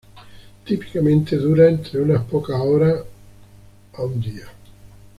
Típicamente 0.65 1.35
dura 1.37 1.69
entre 1.69 2.01
unas 2.01 2.23
pocas 2.25 2.59
horas 2.59 3.03
a 3.93 4.01
un 4.01 4.19
día. 4.19 4.47